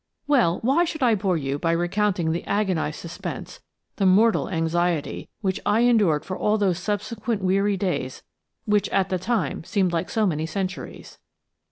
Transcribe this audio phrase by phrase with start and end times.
[0.25, 3.59] 4 WELL, why should I bore you by recounting the agonised suspense,
[3.97, 8.23] the mortal anxiety, which I endured for all those subsequent weary days
[8.65, 11.19] which at the time seemed like so many centuries?